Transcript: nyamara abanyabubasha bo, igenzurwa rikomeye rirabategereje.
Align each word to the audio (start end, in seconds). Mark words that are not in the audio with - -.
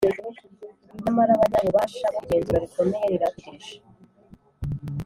nyamara 1.01 1.31
abanyabubasha 1.35 2.05
bo, 2.13 2.17
igenzurwa 2.23 2.55
rikomeye 2.63 3.05
rirabategereje. 3.11 3.75